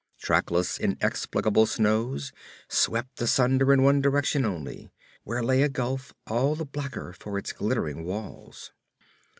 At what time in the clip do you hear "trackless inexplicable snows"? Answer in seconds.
0.17-2.31